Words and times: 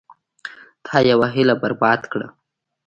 تا 0.85 0.97
یوه 1.11 1.27
هیله 1.35 1.55
برباد 1.61 2.01
کړه. 2.11 2.27